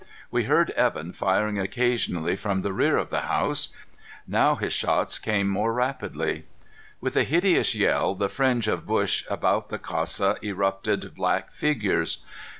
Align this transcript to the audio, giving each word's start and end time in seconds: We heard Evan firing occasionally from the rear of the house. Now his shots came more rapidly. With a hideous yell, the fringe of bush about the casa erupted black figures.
We 0.31 0.45
heard 0.45 0.71
Evan 0.71 1.13
firing 1.13 1.59
occasionally 1.59 2.35
from 2.35 2.63
the 2.63 2.73
rear 2.73 2.97
of 2.97 3.11
the 3.11 3.19
house. 3.21 3.67
Now 4.25 4.55
his 4.55 4.73
shots 4.73 5.19
came 5.19 5.47
more 5.47 5.71
rapidly. 5.73 6.47
With 6.99 7.15
a 7.15 7.23
hideous 7.23 7.75
yell, 7.75 8.15
the 8.15 8.27
fringe 8.27 8.67
of 8.67 8.87
bush 8.87 9.23
about 9.29 9.69
the 9.69 9.77
casa 9.77 10.37
erupted 10.41 11.13
black 11.13 11.51
figures. 11.51 12.25